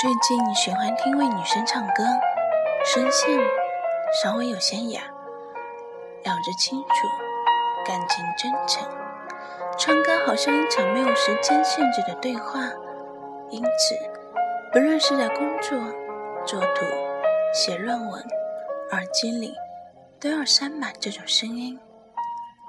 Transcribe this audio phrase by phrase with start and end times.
[0.00, 2.04] 最近喜欢听位女生唱歌，
[2.86, 3.38] 声线
[4.22, 5.02] 稍微有些哑，
[6.24, 7.06] 咬着清楚，
[7.84, 8.82] 感情真诚。
[9.76, 12.60] 唱歌好像一场没有时间限制的对话，
[13.50, 13.94] 因此，
[14.72, 15.78] 不论是在工作、
[16.46, 16.86] 作图、
[17.52, 18.24] 写论文，
[18.92, 19.54] 耳机里
[20.18, 21.78] 都要塞满这种声音，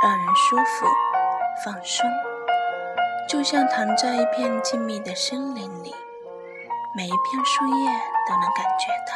[0.00, 0.86] 让人舒服、
[1.64, 2.08] 放松，
[3.28, 5.92] 就像躺在一片静谧的森林里。
[6.96, 7.90] 每一片树叶
[8.26, 9.12] 都能感觉到，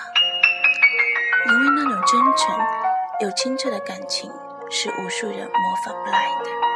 [1.50, 2.54] 因为那种真诚
[3.20, 4.30] 又清澈的感情，
[4.70, 6.69] 是无数人模仿不来的。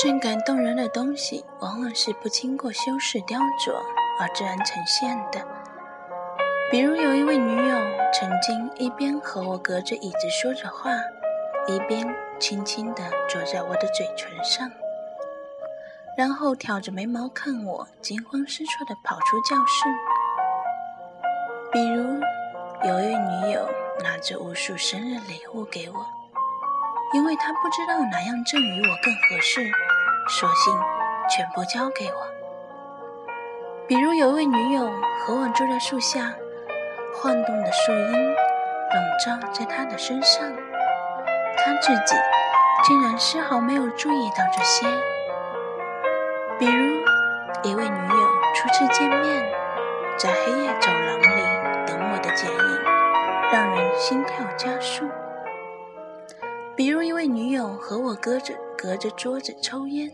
[0.00, 3.72] 最感动人的东西，往往是不经过修饰雕琢
[4.20, 5.44] 而自然呈现的。
[6.70, 7.76] 比如有一位女友，
[8.14, 10.92] 曾经一边和我隔着椅子说着话，
[11.66, 12.06] 一边
[12.38, 14.70] 轻轻地啄在我的嘴唇上，
[16.16, 19.88] 然后挑着眉毛看我，惊慌失措地跑出教室。
[21.72, 22.20] 比如
[22.88, 23.68] 有一位女友，
[24.04, 26.06] 拿着无数生日礼物给我，
[27.14, 29.68] 因为她不知道哪样赠予我更合适。
[30.28, 30.78] 索性
[31.34, 32.26] 全部交给我。
[33.86, 34.82] 比如有位女友
[35.20, 36.34] 和我坐在树下，
[37.14, 40.44] 晃动的树荫笼罩在她的身上，
[41.56, 42.14] 她自己
[42.84, 44.86] 竟然丝毫没有注意到这些。
[46.58, 46.96] 比如
[47.62, 49.52] 一位女友初次见面，
[50.18, 52.82] 在黑夜走廊里等我的剪影，
[53.50, 55.08] 让人心跳加速。
[56.78, 60.08] 比如一位女友和我隔着隔着桌子抽烟，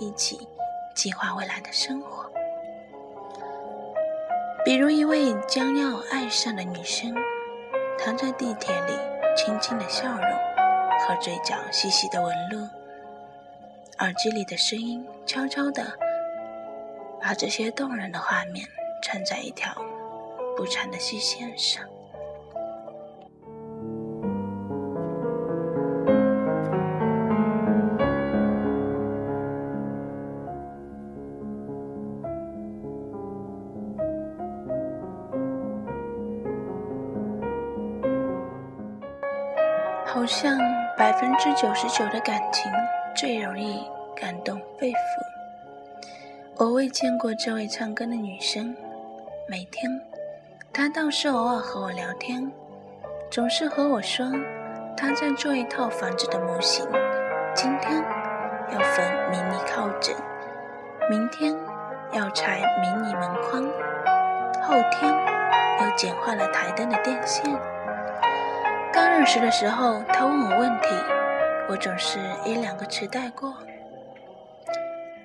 [0.00, 0.48] 一起
[0.96, 2.28] 计划未来的生活。
[4.64, 7.14] 比如一位将要爱上的女生，
[7.96, 8.92] 躺在地铁里
[9.36, 10.26] 轻轻的笑容
[11.06, 12.68] 和嘴角细细的纹路，
[14.00, 15.96] 耳机里的声音悄悄的
[17.20, 18.66] 把这些动人的画面
[19.04, 19.72] 串在一条
[20.56, 21.91] 不长的细线上。
[40.12, 40.58] 好像
[40.94, 42.70] 百分之九十九的感情
[43.16, 43.82] 最容易
[44.14, 44.96] 感动肺腑。
[46.58, 48.76] 我未见过这位唱歌的女生，
[49.48, 49.90] 每天
[50.70, 52.52] 她倒是偶尔和我聊天，
[53.30, 54.30] 总是和我说
[54.94, 56.86] 她在做一套房子的模型，
[57.54, 58.04] 今天
[58.70, 60.14] 要缝迷你靠枕，
[61.08, 61.56] 明天
[62.12, 63.64] 要拆迷你门框，
[64.60, 65.10] 后天
[65.80, 67.50] 又简化了台灯的电线。
[69.22, 70.88] 二十的时候，他问我问题，
[71.68, 73.54] 我总是一两个词带过。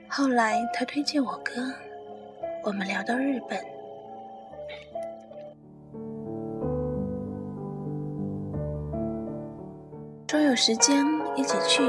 [0.08, 1.74] 后来他推荐我哥，
[2.64, 3.60] 我们聊到日本，
[10.28, 11.04] 说有时间
[11.36, 11.82] 一起去，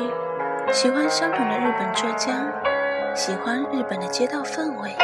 [0.73, 2.33] 喜欢相同的日本作家，
[3.15, 4.97] 喜欢日本的街道氛围，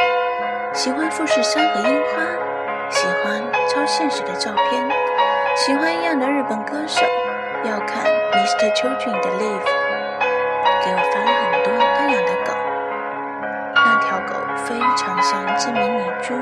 [0.73, 2.23] 喜欢富士山和樱花，
[2.89, 5.04] 喜欢超现实的照片。
[5.55, 7.05] 喜欢一样的日本歌手，
[7.63, 9.63] 要看 Mister Children 的 Live，
[10.83, 12.53] 给我发了很多他养的狗，
[13.73, 14.35] 那条狗
[14.65, 16.33] 非常像一只迷你猪，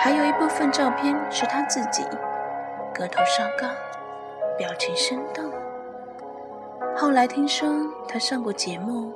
[0.00, 2.02] 还有一部分照片是他自己，
[2.94, 3.68] 个头稍高，
[4.56, 5.52] 表情生动。
[6.96, 7.68] 后来听说
[8.08, 9.12] 他上过节目，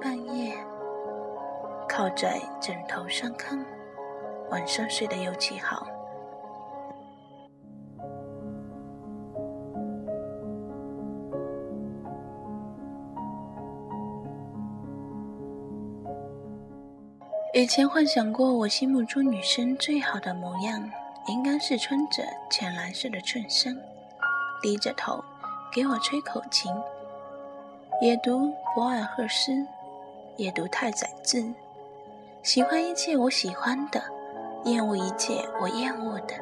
[0.00, 0.56] 半夜
[1.88, 3.58] 靠在枕头上看，
[4.50, 5.84] 晚上睡得尤其好。
[17.52, 20.88] 以前幻想过，我心目中女生最好的模样，
[21.26, 23.76] 应该是穿着浅蓝色的衬衫，
[24.62, 25.22] 低着头
[25.72, 26.72] 给我吹口琴，
[28.00, 29.66] 也读博尔赫斯，
[30.36, 31.44] 也读太宰治，
[32.44, 34.00] 喜欢一切我喜欢的，
[34.64, 36.34] 厌恶一切我厌恶的。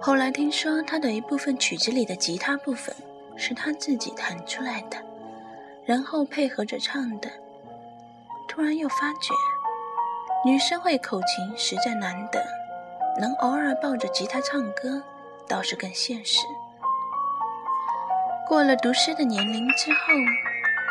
[0.00, 2.94] 后来听说他的一部分曲子里的吉他部分
[3.36, 4.96] 是他自己弹出来的，
[5.84, 7.28] 然后配合着唱的。
[8.54, 9.32] 突然又发觉，
[10.44, 12.38] 女生会口琴实在难得，
[13.18, 15.02] 能偶尔抱着吉他唱歌，
[15.48, 16.46] 倒是更现实。
[18.46, 19.98] 过了读诗的年龄之后，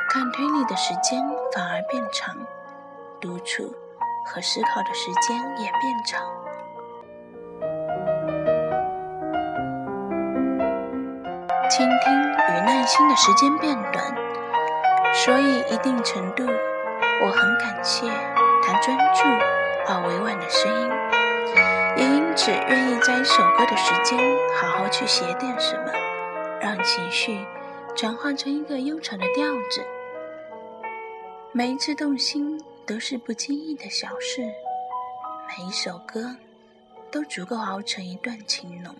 [0.09, 1.23] 看推理的时间
[1.53, 2.35] 反而变长，
[3.19, 3.71] 独处
[4.25, 6.19] 和思考的时间也变长。
[11.69, 14.03] 倾听与耐心的时间变短，
[15.13, 16.43] 所以一定程度，
[17.23, 18.07] 我很感谢
[18.63, 19.23] 他专注
[19.87, 20.89] 而委婉的声音，
[21.97, 24.17] 也因此愿意在一首歌的时间
[24.59, 25.91] 好好去写点什么，
[26.59, 27.45] 让情绪
[27.95, 29.85] 转换成一个悠长的调子。
[31.51, 34.41] 每一次动心都是不经意的小事，
[35.47, 36.35] 每一首歌
[37.11, 38.95] 都足够熬成一段情浓。